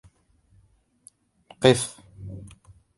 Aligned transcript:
قف! 1.61 1.81